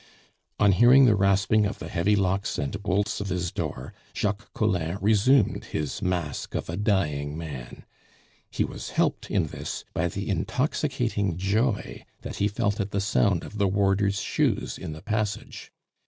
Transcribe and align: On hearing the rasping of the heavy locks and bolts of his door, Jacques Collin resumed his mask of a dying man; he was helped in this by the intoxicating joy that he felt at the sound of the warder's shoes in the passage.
On 0.59 0.71
hearing 0.71 1.05
the 1.05 1.13
rasping 1.15 1.67
of 1.67 1.77
the 1.77 1.87
heavy 1.87 2.15
locks 2.15 2.57
and 2.57 2.81
bolts 2.81 3.21
of 3.21 3.29
his 3.29 3.51
door, 3.51 3.93
Jacques 4.15 4.51
Collin 4.55 4.97
resumed 4.99 5.65
his 5.65 6.01
mask 6.01 6.55
of 6.55 6.67
a 6.71 6.75
dying 6.75 7.37
man; 7.37 7.85
he 8.49 8.63
was 8.63 8.89
helped 8.89 9.29
in 9.29 9.45
this 9.49 9.85
by 9.93 10.07
the 10.07 10.27
intoxicating 10.27 11.37
joy 11.37 12.03
that 12.21 12.37
he 12.37 12.47
felt 12.47 12.79
at 12.79 12.89
the 12.89 12.99
sound 12.99 13.43
of 13.43 13.59
the 13.59 13.67
warder's 13.67 14.19
shoes 14.19 14.75
in 14.79 14.93
the 14.93 15.03
passage. 15.03 15.71